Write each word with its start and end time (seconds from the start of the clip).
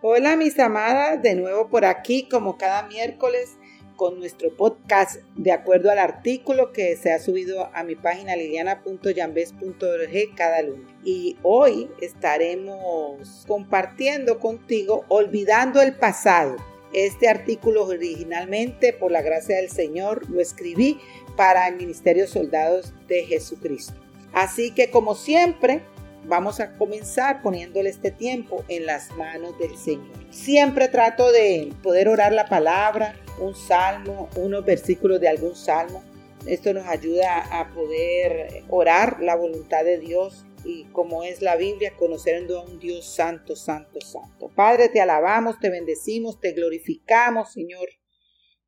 Hola 0.00 0.36
mis 0.36 0.56
amadas, 0.60 1.20
de 1.22 1.34
nuevo 1.34 1.70
por 1.70 1.84
aquí 1.84 2.28
como 2.28 2.56
cada 2.56 2.84
miércoles 2.84 3.56
con 3.96 4.20
nuestro 4.20 4.56
podcast 4.56 5.16
de 5.34 5.50
acuerdo 5.50 5.90
al 5.90 5.98
artículo 5.98 6.72
que 6.72 6.94
se 6.94 7.12
ha 7.12 7.18
subido 7.18 7.68
a 7.74 7.82
mi 7.82 7.96
página 7.96 8.36
liliana.yambes.org 8.36 10.36
cada 10.36 10.62
lunes. 10.62 10.86
Y 11.02 11.36
hoy 11.42 11.90
estaremos 12.00 13.44
compartiendo 13.48 14.38
contigo 14.38 15.04
Olvidando 15.08 15.82
el 15.82 15.96
pasado. 15.96 16.54
Este 16.92 17.28
artículo 17.28 17.84
originalmente, 17.84 18.92
por 18.92 19.10
la 19.10 19.22
gracia 19.22 19.56
del 19.56 19.68
Señor, 19.68 20.30
lo 20.30 20.40
escribí 20.40 21.00
para 21.36 21.66
el 21.66 21.74
Ministerio 21.74 22.28
Soldados 22.28 22.94
de 23.08 23.24
Jesucristo. 23.24 23.94
Así 24.32 24.70
que 24.70 24.90
como 24.90 25.16
siempre, 25.16 25.82
vamos 26.28 26.60
a 26.60 26.76
comenzar 26.76 27.42
poniéndole 27.42 27.88
este 27.88 28.10
tiempo 28.10 28.64
en 28.68 28.86
las 28.86 29.10
manos 29.16 29.58
del 29.58 29.76
Señor. 29.76 30.06
Siempre 30.30 30.88
trato 30.88 31.32
de 31.32 31.72
poder 31.82 32.08
orar 32.08 32.32
la 32.32 32.46
palabra, 32.46 33.16
un 33.40 33.54
salmo, 33.54 34.28
unos 34.36 34.64
versículos 34.64 35.20
de 35.20 35.28
algún 35.28 35.56
salmo. 35.56 36.02
Esto 36.46 36.72
nos 36.72 36.86
ayuda 36.86 37.60
a 37.60 37.72
poder 37.74 38.62
orar 38.68 39.20
la 39.20 39.34
voluntad 39.34 39.84
de 39.84 39.98
Dios 39.98 40.44
y 40.64 40.84
como 40.92 41.24
es 41.24 41.40
la 41.40 41.56
Biblia, 41.56 41.94
conociendo 41.96 42.58
a 42.58 42.64
un 42.64 42.78
Dios 42.78 43.06
santo, 43.06 43.56
santo, 43.56 44.00
santo. 44.00 44.50
Padre, 44.54 44.88
te 44.88 45.00
alabamos, 45.00 45.58
te 45.58 45.70
bendecimos, 45.70 46.40
te 46.40 46.52
glorificamos, 46.52 47.52
Señor. 47.52 47.88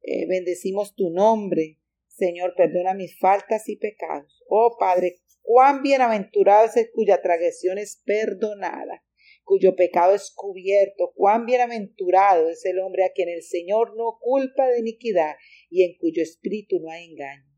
Eh, 0.02 0.26
bendecimos 0.26 0.94
tu 0.94 1.10
nombre. 1.10 1.78
Señor, 2.08 2.54
perdona 2.56 2.94
mis 2.94 3.18
faltas 3.18 3.68
y 3.68 3.76
pecados. 3.76 4.42
Oh 4.48 4.76
Padre, 4.78 5.20
Cuán 5.52 5.82
bienaventurado 5.82 6.66
es 6.66 6.76
el 6.76 6.92
cuya 6.92 7.20
transgresión 7.22 7.76
es 7.76 8.00
perdonada, 8.06 9.04
cuyo 9.42 9.74
pecado 9.74 10.14
es 10.14 10.32
cubierto. 10.32 11.10
Cuán 11.16 11.44
bienaventurado 11.44 12.48
es 12.50 12.64
el 12.66 12.78
hombre 12.78 13.02
a 13.02 13.10
quien 13.10 13.28
el 13.28 13.42
Señor 13.42 13.96
no 13.96 14.16
culpa 14.20 14.68
de 14.68 14.78
iniquidad 14.78 15.34
y 15.68 15.82
en 15.82 15.98
cuyo 15.98 16.22
espíritu 16.22 16.78
no 16.78 16.88
hay 16.88 17.06
engaño. 17.06 17.50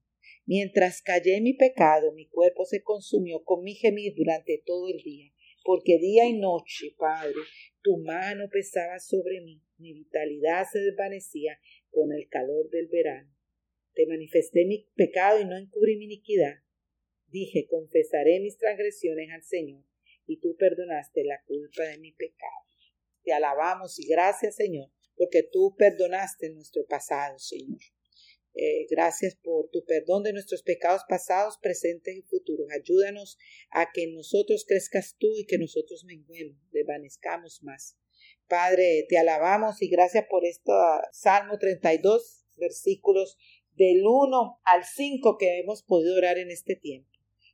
Mientras 0.46 1.02
callé 1.02 1.42
mi 1.42 1.52
pecado, 1.52 2.12
mi 2.12 2.28
cuerpo 2.28 2.64
se 2.64 2.82
consumió 2.82 3.44
con 3.44 3.62
mi 3.62 3.74
gemir 3.74 4.14
durante 4.16 4.62
todo 4.64 4.88
el 4.88 4.96
día, 5.02 5.30
porque 5.62 5.98
día 5.98 6.24
y 6.24 6.38
noche, 6.38 6.94
Padre, 6.96 7.42
tu 7.82 7.98
mano 7.98 8.48
pesaba 8.50 9.00
sobre 9.00 9.42
mí, 9.42 9.60
mi 9.76 9.92
vitalidad 9.92 10.64
se 10.72 10.78
desvanecía 10.78 11.60
con 11.90 12.10
el 12.10 12.26
calor 12.30 12.70
del 12.70 12.88
verano. 12.88 13.30
Te 13.92 14.06
manifesté 14.06 14.64
mi 14.64 14.88
pecado 14.94 15.42
y 15.42 15.44
no 15.44 15.58
encubrí 15.58 15.98
mi 15.98 16.06
iniquidad. 16.06 16.54
Dije, 17.32 17.66
confesaré 17.66 18.40
mis 18.40 18.58
transgresiones 18.58 19.30
al 19.32 19.42
Señor, 19.42 19.82
y 20.26 20.38
tú 20.38 20.54
perdonaste 20.56 21.24
la 21.24 21.42
culpa 21.46 21.84
de 21.84 21.98
mi 21.98 22.12
pecado. 22.12 22.66
Te 23.24 23.32
alabamos 23.32 23.98
y 23.98 24.06
gracias, 24.06 24.56
Señor, 24.56 24.90
porque 25.16 25.42
tú 25.42 25.74
perdonaste 25.78 26.50
nuestro 26.50 26.84
pasado, 26.86 27.38
Señor. 27.38 27.80
Eh, 28.54 28.86
gracias 28.90 29.34
por 29.36 29.70
tu 29.70 29.82
perdón 29.86 30.24
de 30.24 30.34
nuestros 30.34 30.62
pecados 30.62 31.02
pasados, 31.08 31.56
presentes 31.62 32.14
y 32.14 32.22
futuros. 32.22 32.68
Ayúdanos 32.70 33.38
a 33.70 33.90
que 33.92 34.08
nosotros 34.08 34.66
crezcas 34.68 35.16
tú 35.18 35.28
y 35.38 35.46
que 35.46 35.56
nosotros 35.56 36.04
menguemos, 36.04 36.58
desvanezcamos 36.70 37.62
más. 37.62 37.96
Padre, 38.46 39.06
te 39.08 39.16
alabamos 39.16 39.80
y 39.80 39.88
gracias 39.88 40.26
por 40.28 40.44
esto. 40.44 40.72
Salmo 41.12 41.58
32, 41.58 42.44
versículos 42.58 43.38
del 43.74 44.02
1 44.06 44.60
al 44.64 44.84
5 44.84 45.38
que 45.38 45.60
hemos 45.60 45.82
podido 45.82 46.18
orar 46.18 46.36
en 46.36 46.50
este 46.50 46.76
tiempo. 46.76 47.11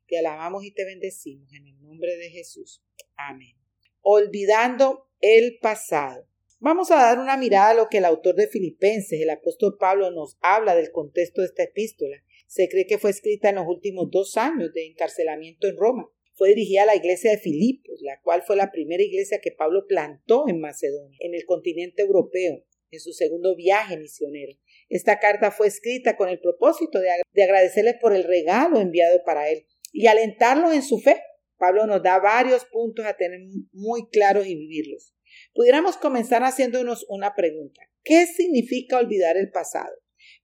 Te 0.09 0.19
alabamos 0.19 0.65
y 0.65 0.71
te 0.71 0.87
bendecimos 0.87 1.53
en 1.53 1.67
el 1.67 1.83
nombre 1.83 2.17
de 2.17 2.31
Jesús. 2.31 2.83
Amén. 3.15 3.55
Olvidando 4.01 5.07
el 5.21 5.59
pasado. 5.61 6.27
Vamos 6.61 6.91
a 6.91 6.97
dar 6.97 7.19
una 7.19 7.37
mirada 7.37 7.71
a 7.71 7.75
lo 7.75 7.89
que 7.91 7.99
el 7.99 8.07
autor 8.07 8.35
de 8.35 8.49
Filipenses, 8.49 9.21
el 9.21 9.29
apóstol 9.29 9.77
Pablo, 9.79 10.11
nos 10.11 10.39
habla 10.41 10.75
del 10.75 10.91
contexto 10.93 11.43
de 11.43 11.49
esta 11.49 11.65
epístola. 11.65 12.25
Se 12.47 12.71
cree 12.71 12.87
que 12.87 12.97
fue 12.97 13.11
escrita 13.11 13.51
en 13.51 13.57
los 13.57 13.67
últimos 13.69 14.11
dos 14.11 14.39
años 14.39 14.73
de 14.73 14.87
encarcelamiento 14.87 15.69
en 15.69 15.77
Roma. 15.77 16.11
Fue 16.33 16.49
dirigida 16.49 16.85
a 16.85 16.87
la 16.87 16.97
iglesia 16.97 17.31
de 17.31 17.39
Filipos, 17.39 18.01
la 18.01 18.19
cual 18.23 18.43
fue 18.47 18.57
la 18.57 18.73
primera 18.73 19.03
iglesia 19.03 19.41
que 19.43 19.53
Pablo 19.53 19.87
plantó 19.87 20.49
en 20.49 20.59
Macedonia, 20.59 21.19
en 21.21 21.35
el 21.35 21.45
continente 21.45 22.01
europeo, 22.01 22.65
en 22.91 23.01
su 23.01 23.13
segundo 23.13 23.55
viaje 23.55 23.99
misionero. 23.99 24.55
Esta 24.89 25.19
carta 25.19 25.51
fue 25.51 25.67
escrita 25.67 26.17
con 26.17 26.31
el 26.31 26.41
propósito 26.41 26.99
de, 26.99 27.09
de 27.35 27.43
agradecerles 27.43 27.97
por 28.01 28.17
el 28.17 28.25
regalo 28.25 28.81
enviado 28.81 29.21
para 29.23 29.51
él 29.51 29.67
y 29.99 30.07
alentarlos 30.07 30.73
en 30.75 30.83
su 30.83 31.01
fe. 31.01 31.21
Pablo 31.57 31.85
nos 31.85 32.05
da 32.05 32.21
varios 32.21 32.65
puntos 32.67 33.05
a 33.05 33.17
tener 33.17 33.41
muy 33.73 34.09
claros 34.11 34.47
y 34.47 34.55
vivirlos. 34.55 35.13
Pudiéramos 35.53 35.97
comenzar 35.97 36.45
haciéndonos 36.45 37.05
una 37.09 37.35
pregunta. 37.35 37.81
¿Qué 38.05 38.27
significa 38.27 38.99
olvidar 38.99 39.37
el 39.37 39.51
pasado? 39.51 39.93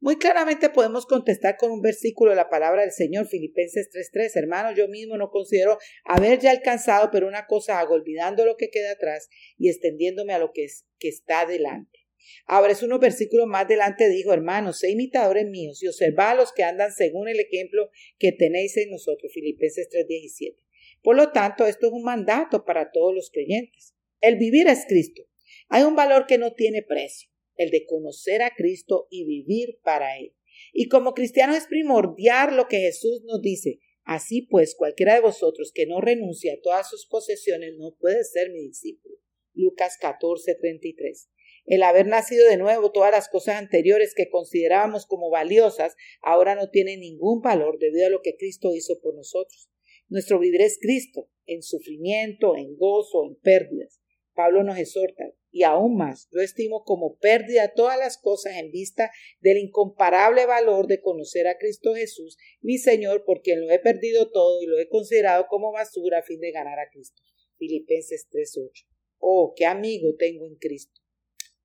Muy 0.01 0.17
claramente 0.17 0.71
podemos 0.71 1.07
contestar 1.07 1.57
con 1.57 1.71
un 1.71 1.83
versículo 1.83 2.31
de 2.33 2.37
la 2.37 2.49
palabra 2.49 2.83
del 2.83 2.91
Señor, 2.91 3.29
Filipenses 3.29 3.91
3:3. 3.93 4.35
Hermano, 4.35 4.75
yo 4.75 4.89
mismo 4.89 5.17
no 5.17 5.31
considero 5.31 5.79
haber 6.05 6.41
ya 6.41 6.51
alcanzado, 6.51 7.11
pero 7.13 7.29
una 7.29 7.47
cosa 7.47 7.79
hago, 7.79 7.95
olvidando 7.95 8.45
lo 8.45 8.57
que 8.57 8.71
queda 8.71 8.91
atrás 8.91 9.29
y 9.57 9.69
extendiéndome 9.71 10.33
a 10.33 10.41
lo 10.41 10.51
que, 10.53 10.65
es, 10.65 10.85
que 10.99 11.09
está 11.09 11.47
delante. 11.47 12.04
Ahora 12.47 12.73
es 12.73 12.83
unos 12.83 13.01
versículos 13.01 13.47
más 13.47 13.65
adelante 13.65 14.09
dijo, 14.09 14.33
hermanos, 14.33 14.79
sé 14.79 14.91
imitadores 14.91 15.47
míos 15.47 15.83
y 15.83 15.89
observad 15.89 16.31
a 16.31 16.35
los 16.35 16.53
que 16.53 16.63
andan 16.63 16.93
según 16.93 17.29
el 17.29 17.41
ejemplo 17.41 17.91
que 18.19 18.33
tenéis 18.33 18.77
en 18.77 18.91
nosotros. 18.91 19.33
Filipenses 19.33 19.89
3:17. 19.91 20.57
Por 21.03 21.17
lo 21.17 21.33
tanto, 21.33 21.67
esto 21.67 21.87
es 21.87 21.93
un 21.93 22.03
mandato 22.03 22.65
para 22.65 22.91
todos 22.91 23.15
los 23.15 23.31
creyentes. 23.31 23.95
El 24.21 24.37
vivir 24.37 24.69
es 24.69 24.87
Cristo. 24.89 25.23
Hay 25.69 25.83
un 25.83 25.97
valor 25.97 26.27
que 26.27 26.39
no 26.39 26.55
tiene 26.55 26.83
precio, 26.83 27.31
el 27.57 27.71
de 27.71 27.85
conocer 27.85 28.43
a 28.43 28.55
Cristo 28.55 29.07
y 29.11 29.25
vivir 29.25 29.79
para 29.83 30.19
Él. 30.19 30.35
Y 30.73 30.89
como 30.89 31.15
cristianos 31.15 31.57
es 31.57 31.67
primordial 31.67 32.57
lo 32.57 32.69
que 32.69 32.79
Jesús 32.79 33.23
nos 33.25 33.41
dice. 33.43 33.81
Así 34.05 34.43
pues, 34.43 34.75
cualquiera 34.75 35.15
de 35.15 35.21
vosotros 35.21 35.73
que 35.75 35.87
no 35.87 36.01
renuncie 36.01 36.53
a 36.53 36.61
todas 36.61 36.89
sus 36.89 37.07
posesiones 37.07 37.75
no 37.77 37.97
puede 37.99 38.23
ser 38.25 38.51
mi 38.51 38.61
discípulo. 38.69 39.17
Lucas 39.55 39.97
14:33. 40.01 41.29
El 41.67 41.83
haber 41.83 42.07
nacido 42.07 42.47
de 42.47 42.59
nuevo, 42.59 42.93
todas 42.93 43.11
las 43.11 43.31
cosas 43.31 43.57
anteriores 43.57 44.15
que 44.15 44.29
considerábamos 44.29 45.07
como 45.07 45.31
valiosas, 45.31 45.97
ahora 46.21 46.55
no 46.55 46.69
tienen 46.69 47.01
ningún 47.01 47.41
valor 47.41 47.79
debido 47.79 48.07
a 48.07 48.11
lo 48.11 48.21
que 48.21 48.37
Cristo 48.37 48.75
hizo 48.75 49.01
por 49.01 49.15
nosotros. 49.15 49.71
Nuestro 50.09 50.39
vivir 50.39 50.61
es 50.61 50.79
Cristo, 50.79 51.31
en 51.47 51.63
sufrimiento, 51.63 52.55
en 52.57 52.77
gozo, 52.77 53.25
en 53.25 53.37
pérdidas. 53.37 53.99
Pablo 54.35 54.63
nos 54.63 54.77
exhorta, 54.77 55.25
y 55.51 55.63
aún 55.63 55.97
más, 55.97 56.29
yo 56.33 56.43
estimo 56.43 56.85
como 56.85 57.17
pérdida 57.17 57.73
todas 57.75 57.99
las 57.99 58.19
cosas 58.19 58.57
en 58.59 58.71
vista 58.71 59.11
del 59.41 59.57
incomparable 59.57 60.45
valor 60.45 60.87
de 60.87 61.01
conocer 61.01 61.47
a 61.47 61.57
Cristo 61.57 61.95
Jesús, 61.95 62.37
mi 62.61 62.77
Señor, 62.77 63.25
por 63.25 63.41
quien 63.41 63.63
lo 63.63 63.71
he 63.71 63.79
perdido 63.79 64.31
todo 64.31 64.61
y 64.61 64.67
lo 64.67 64.79
he 64.79 64.89
considerado 64.89 65.47
como 65.49 65.73
basura 65.73 66.19
a 66.19 66.23
fin 66.23 66.41
de 66.41 66.51
ganar 66.51 66.79
a 66.79 66.91
Cristo. 66.91 67.23
Filipenses 67.57 68.29
3:8. 68.31 68.87
Oh, 69.19 69.55
qué 69.57 69.65
amigo 69.65 70.15
tengo 70.19 70.45
en 70.45 70.57
Cristo 70.57 71.04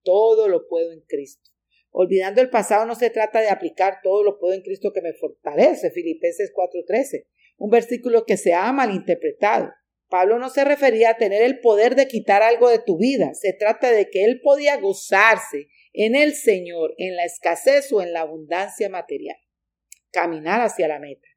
todo 0.03 0.47
lo 0.47 0.67
puedo 0.67 0.91
en 0.91 1.01
Cristo. 1.01 1.49
Olvidando 1.91 2.41
el 2.41 2.49
pasado 2.49 2.85
no 2.85 2.95
se 2.95 3.09
trata 3.09 3.41
de 3.41 3.49
aplicar 3.49 3.99
todo 4.03 4.23
lo 4.23 4.37
puedo 4.37 4.53
en 4.53 4.61
Cristo 4.61 4.91
que 4.93 5.01
me 5.01 5.13
fortalece, 5.13 5.91
Filipenses 5.91 6.51
4:13, 6.53 7.27
un 7.57 7.69
versículo 7.69 8.25
que 8.25 8.38
se 8.38 8.53
ha 8.53 8.71
malinterpretado. 8.71 9.71
Pablo 10.07 10.39
no 10.39 10.49
se 10.49 10.65
refería 10.65 11.11
a 11.11 11.17
tener 11.17 11.43
el 11.43 11.59
poder 11.59 11.95
de 11.95 12.07
quitar 12.07 12.41
algo 12.41 12.69
de 12.69 12.79
tu 12.79 12.97
vida, 12.97 13.33
se 13.33 13.53
trata 13.53 13.91
de 13.91 14.09
que 14.09 14.25
él 14.25 14.41
podía 14.41 14.77
gozarse 14.77 15.67
en 15.93 16.15
el 16.15 16.33
Señor, 16.33 16.95
en 16.97 17.15
la 17.15 17.25
escasez 17.25 17.91
o 17.91 18.01
en 18.01 18.13
la 18.13 18.21
abundancia 18.21 18.89
material, 18.89 19.38
caminar 20.11 20.61
hacia 20.61 20.88
la 20.88 20.99
meta. 20.99 21.28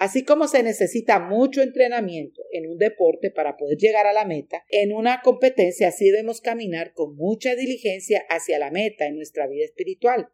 Así 0.00 0.24
como 0.24 0.48
se 0.48 0.62
necesita 0.62 1.20
mucho 1.20 1.60
entrenamiento 1.60 2.40
en 2.52 2.70
un 2.70 2.78
deporte 2.78 3.30
para 3.30 3.58
poder 3.58 3.76
llegar 3.76 4.06
a 4.06 4.14
la 4.14 4.24
meta, 4.24 4.64
en 4.70 4.94
una 4.94 5.20
competencia 5.20 5.88
así 5.88 6.06
debemos 6.08 6.40
caminar 6.40 6.94
con 6.94 7.16
mucha 7.16 7.54
diligencia 7.54 8.24
hacia 8.30 8.58
la 8.58 8.70
meta 8.70 9.06
en 9.06 9.16
nuestra 9.16 9.46
vida 9.46 9.66
espiritual. 9.66 10.30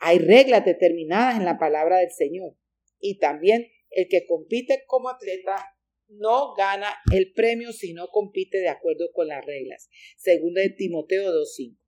Hay 0.00 0.18
reglas 0.18 0.66
determinadas 0.66 1.38
en 1.38 1.46
la 1.46 1.58
palabra 1.58 1.96
del 1.96 2.10
Señor. 2.10 2.58
Y 3.00 3.18
también 3.18 3.68
el 3.88 4.06
que 4.08 4.26
compite 4.26 4.82
como 4.86 5.08
atleta 5.08 5.64
no 6.08 6.52
gana 6.54 6.94
el 7.10 7.32
premio 7.32 7.72
si 7.72 7.94
no 7.94 8.08
compite 8.08 8.58
de 8.58 8.68
acuerdo 8.68 9.06
con 9.14 9.28
las 9.28 9.42
reglas. 9.46 9.88
Segundo 10.18 10.60
de 10.60 10.68
Timoteo 10.68 11.32
2.5. 11.32 11.78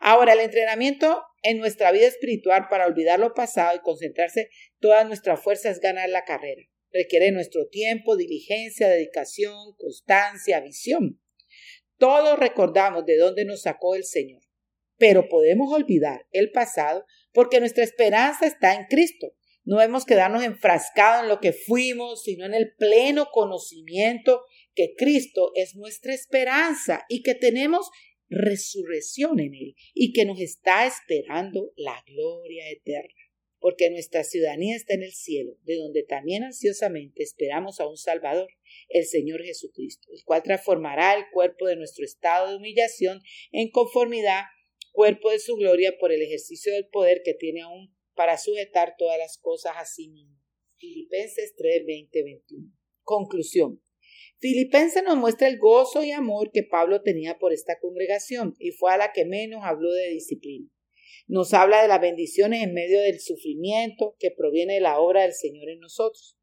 Ahora, 0.00 0.34
el 0.34 0.40
entrenamiento 0.40 1.22
en 1.42 1.60
nuestra 1.60 1.92
vida 1.92 2.06
espiritual 2.06 2.66
para 2.68 2.86
olvidar 2.86 3.18
lo 3.18 3.32
pasado 3.32 3.74
y 3.74 3.80
concentrarse 3.80 4.50
todas 4.80 5.06
nuestras 5.06 5.40
fuerzas 5.40 5.76
es 5.76 5.80
ganar 5.80 6.10
la 6.10 6.24
carrera 6.24 6.62
requiere 6.94 7.32
nuestro 7.32 7.66
tiempo, 7.66 8.16
diligencia, 8.16 8.88
dedicación, 8.88 9.74
constancia, 9.76 10.60
visión. 10.60 11.20
Todos 11.98 12.38
recordamos 12.38 13.04
de 13.04 13.16
dónde 13.16 13.44
nos 13.44 13.62
sacó 13.62 13.96
el 13.96 14.04
Señor, 14.04 14.42
pero 14.96 15.28
podemos 15.28 15.72
olvidar 15.72 16.26
el 16.30 16.50
pasado 16.52 17.04
porque 17.32 17.60
nuestra 17.60 17.84
esperanza 17.84 18.46
está 18.46 18.74
en 18.74 18.86
Cristo. 18.86 19.34
No 19.64 19.78
debemos 19.78 20.04
quedarnos 20.04 20.44
enfrascados 20.44 21.22
en 21.24 21.28
lo 21.28 21.40
que 21.40 21.52
fuimos, 21.52 22.22
sino 22.22 22.44
en 22.46 22.54
el 22.54 22.74
pleno 22.74 23.28
conocimiento 23.32 24.42
que 24.74 24.94
Cristo 24.96 25.52
es 25.54 25.74
nuestra 25.74 26.14
esperanza 26.14 27.04
y 27.08 27.22
que 27.22 27.34
tenemos 27.34 27.90
resurrección 28.28 29.40
en 29.40 29.54
Él 29.54 29.74
y 29.94 30.12
que 30.12 30.24
nos 30.24 30.40
está 30.40 30.86
esperando 30.86 31.72
la 31.76 32.02
gloria 32.06 32.70
eterna. 32.70 33.23
Porque 33.64 33.88
nuestra 33.88 34.24
ciudadanía 34.24 34.76
está 34.76 34.92
en 34.92 35.04
el 35.04 35.14
cielo, 35.14 35.56
de 35.62 35.76
donde 35.76 36.02
también 36.02 36.44
ansiosamente 36.44 37.22
esperamos 37.22 37.80
a 37.80 37.88
un 37.88 37.96
Salvador, 37.96 38.50
el 38.90 39.06
Señor 39.06 39.42
Jesucristo, 39.42 40.06
el 40.12 40.22
cual 40.22 40.42
transformará 40.42 41.14
el 41.16 41.24
cuerpo 41.32 41.66
de 41.66 41.76
nuestro 41.76 42.04
estado 42.04 42.50
de 42.50 42.56
humillación 42.56 43.22
en 43.52 43.70
conformidad, 43.70 44.42
cuerpo 44.92 45.30
de 45.30 45.38
su 45.38 45.56
gloria, 45.56 45.96
por 45.98 46.12
el 46.12 46.20
ejercicio 46.20 46.74
del 46.74 46.88
poder 46.88 47.22
que 47.24 47.32
tiene 47.32 47.62
aún 47.62 47.96
para 48.14 48.36
sujetar 48.36 48.96
todas 48.98 49.16
las 49.16 49.38
cosas 49.38 49.72
a 49.78 49.86
sí 49.86 50.10
mismo. 50.10 50.38
Filipenses 50.76 51.54
3, 51.56 51.86
20, 51.86 52.22
21. 52.22 52.70
Conclusión. 53.02 53.82
Filipenses 54.40 55.02
nos 55.04 55.16
muestra 55.16 55.48
el 55.48 55.56
gozo 55.56 56.04
y 56.04 56.10
amor 56.10 56.50
que 56.52 56.64
Pablo 56.64 57.00
tenía 57.00 57.38
por 57.38 57.54
esta 57.54 57.78
congregación 57.80 58.54
y 58.58 58.72
fue 58.72 58.92
a 58.92 58.98
la 58.98 59.12
que 59.14 59.24
menos 59.24 59.62
habló 59.64 59.90
de 59.90 60.10
disciplina. 60.10 60.68
Nos 61.26 61.54
habla 61.54 61.82
de 61.82 61.88
las 61.88 62.00
bendiciones 62.00 62.62
en 62.62 62.74
medio 62.74 63.00
del 63.00 63.20
sufrimiento 63.20 64.16
que 64.18 64.30
proviene 64.30 64.74
de 64.74 64.80
la 64.80 64.98
obra 64.98 65.22
del 65.22 65.32
Señor 65.32 65.70
en 65.70 65.80
nosotros. 65.80 66.38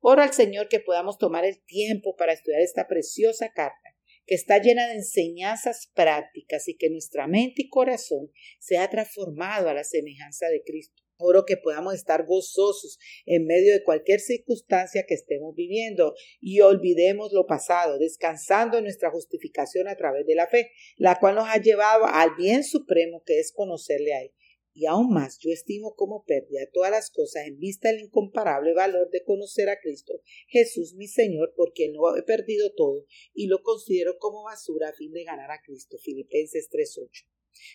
Oro 0.00 0.22
al 0.22 0.32
Señor 0.32 0.68
que 0.68 0.80
podamos 0.80 1.18
tomar 1.18 1.44
el 1.44 1.62
tiempo 1.64 2.16
para 2.16 2.32
estudiar 2.32 2.60
esta 2.60 2.86
preciosa 2.88 3.52
carta, 3.52 3.96
que 4.26 4.34
está 4.34 4.58
llena 4.58 4.86
de 4.88 4.94
enseñanzas 4.94 5.90
prácticas 5.94 6.68
y 6.68 6.76
que 6.76 6.90
nuestra 6.90 7.26
mente 7.26 7.62
y 7.62 7.68
corazón 7.68 8.30
sea 8.58 8.90
transformado 8.90 9.68
a 9.68 9.74
la 9.74 9.84
semejanza 9.84 10.48
de 10.48 10.62
Cristo. 10.62 11.03
Oro 11.18 11.44
que 11.46 11.56
podamos 11.56 11.94
estar 11.94 12.26
gozosos 12.26 12.98
en 13.26 13.46
medio 13.46 13.72
de 13.72 13.82
cualquier 13.82 14.20
circunstancia 14.20 15.04
que 15.06 15.14
estemos 15.14 15.54
viviendo 15.54 16.14
y 16.40 16.60
olvidemos 16.60 17.32
lo 17.32 17.46
pasado, 17.46 17.98
descansando 17.98 18.78
en 18.78 18.84
nuestra 18.84 19.10
justificación 19.10 19.88
a 19.88 19.96
través 19.96 20.26
de 20.26 20.34
la 20.34 20.46
fe, 20.46 20.70
la 20.96 21.18
cual 21.18 21.36
nos 21.36 21.48
ha 21.48 21.60
llevado 21.60 22.04
al 22.06 22.34
bien 22.36 22.64
supremo 22.64 23.22
que 23.24 23.38
es 23.38 23.52
conocerle 23.52 24.14
a 24.14 24.22
Él. 24.22 24.32
Y 24.76 24.86
aún 24.86 25.12
más, 25.12 25.38
yo 25.38 25.50
estimo 25.52 25.94
como 25.94 26.24
pérdida 26.24 26.68
todas 26.72 26.90
las 26.90 27.10
cosas 27.10 27.46
en 27.46 27.58
vista 27.58 27.90
del 27.90 28.00
incomparable 28.00 28.74
valor 28.74 29.08
de 29.10 29.22
conocer 29.22 29.68
a 29.68 29.78
Cristo, 29.80 30.20
Jesús 30.48 30.94
mi 30.94 31.06
Señor, 31.06 31.54
porque 31.56 31.90
no 31.90 32.16
he 32.16 32.22
perdido 32.24 32.74
todo 32.74 33.06
y 33.32 33.46
lo 33.46 33.62
considero 33.62 34.18
como 34.18 34.42
basura 34.42 34.88
a 34.88 34.92
fin 34.92 35.12
de 35.12 35.22
ganar 35.22 35.52
a 35.52 35.62
Cristo. 35.64 35.96
Filipenses 35.98 36.68
3.8. 36.70 37.24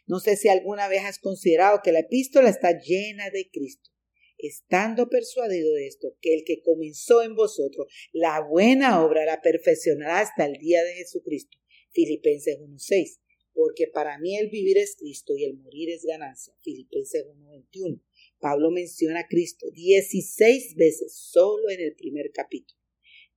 No 0.07 0.19
sé 0.19 0.35
si 0.35 0.49
alguna 0.49 0.89
vez 0.89 1.03
has 1.05 1.19
considerado 1.19 1.79
que 1.81 1.93
la 1.93 1.99
epístola 1.99 2.49
está 2.49 2.77
llena 2.77 3.29
de 3.29 3.49
Cristo, 3.49 3.89
estando 4.37 5.07
persuadido 5.07 5.73
de 5.73 5.87
esto, 5.87 6.17
que 6.19 6.33
el 6.33 6.43
que 6.45 6.61
comenzó 6.61 7.21
en 7.21 7.35
vosotros 7.35 7.87
la 8.11 8.41
buena 8.41 9.05
obra 9.05 9.23
la 9.23 9.41
perfeccionará 9.41 10.19
hasta 10.19 10.45
el 10.45 10.57
día 10.57 10.83
de 10.83 10.95
Jesucristo. 10.95 11.57
Filipenses 11.91 12.59
1.6. 12.59 13.19
Porque 13.59 13.87
para 13.87 14.17
mí 14.19 14.37
el 14.37 14.49
vivir 14.49 14.77
es 14.77 14.95
Cristo 14.95 15.35
y 15.35 15.43
el 15.43 15.57
morir 15.57 15.89
es 15.89 16.05
ganancia. 16.05 16.55
Filipenses 16.61 17.25
1.21. 17.25 18.01
Pablo 18.39 18.71
menciona 18.71 19.19
a 19.19 19.27
Cristo 19.27 19.69
16 19.71 20.75
veces 20.77 21.13
solo 21.13 21.69
en 21.69 21.81
el 21.81 21.93
primer 21.93 22.31
capítulo. 22.31 22.79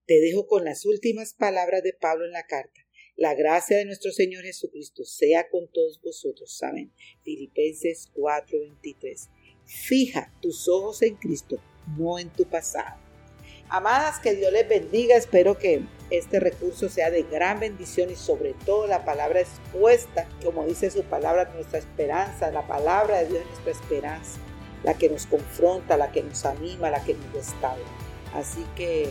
Te 0.07 0.21
dejo 0.21 0.47
con 0.47 0.65
las 0.65 0.87
últimas 0.87 1.35
palabras 1.35 1.83
de 1.83 1.93
Pablo 1.93 2.25
en 2.25 2.31
la 2.31 2.47
carta. 2.47 2.87
La 3.17 3.35
gracia 3.35 3.79
de 3.79 3.85
nuestro 3.85 4.13
Señor 4.13 4.45
Jesucristo 4.45 5.05
sea 5.05 5.49
con 5.51 5.69
todos 5.73 6.01
vosotros. 6.01 6.57
Amén. 6.63 6.93
Filipenses 7.25 8.09
4:23. 8.15 9.29
Fija 9.67 10.33
tus 10.41 10.69
ojos 10.69 11.03
en 11.03 11.17
Cristo, 11.17 11.61
no 11.99 12.21
en 12.21 12.33
tu 12.33 12.45
pasado. 12.45 13.02
Amadas, 13.73 14.19
que 14.19 14.35
Dios 14.35 14.53
les 14.53 14.69
bendiga. 14.69 15.17
Espero 15.17 15.57
que 15.57 15.83
este 16.11 16.41
recurso 16.41 16.91
sea 16.91 17.11
de 17.11 17.23
gran 17.23 17.59
bendición 17.59 18.11
y 18.11 18.17
sobre 18.17 18.53
todo 18.67 18.87
la 18.87 19.07
palabra 19.07 19.41
expuesta, 19.41 20.29
como 20.45 20.67
dice 20.67 20.91
su 20.91 21.05
palabra, 21.05 21.51
nuestra 21.55 21.79
esperanza. 21.79 22.51
La 22.51 22.67
palabra 22.67 23.21
de 23.21 23.29
Dios 23.29 23.41
es 23.41 23.47
nuestra 23.47 23.73
esperanza, 23.73 24.41
la 24.85 24.93
que 24.93 25.09
nos 25.09 25.25
confronta, 25.25 25.97
la 25.97 26.13
que 26.13 26.23
nos 26.23 26.45
anima, 26.45 26.91
la 26.91 27.03
que 27.03 27.15
nos 27.15 27.33
restaura. 27.33 27.81
Así 28.35 28.63
que 28.77 29.09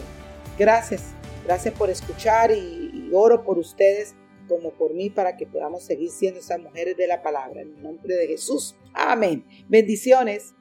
gracias, 0.60 1.06
gracias 1.44 1.74
por 1.74 1.90
escuchar 1.90 2.52
y 2.52 3.10
oro 3.12 3.44
por 3.44 3.57
ustedes 3.57 4.14
como 4.48 4.74
por 4.74 4.94
mí 4.94 5.10
para 5.10 5.38
que 5.38 5.48
podamos 5.48 5.84
seguir 5.84 6.12
siendo 6.12 6.40
esas 6.40 6.60
mujeres 6.60 6.96
de 6.98 7.07
la 7.07 7.24
palabra. 7.24 7.62
En 7.62 7.78
el 7.78 7.81
nombre 7.81 8.14
de 8.14 8.28
Jesús. 8.28 8.75
Amén. 8.94 9.44
Bendiciones. 9.68 10.54